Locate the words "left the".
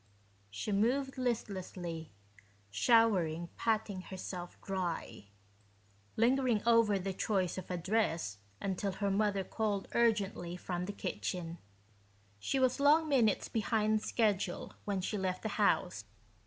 15.19-15.49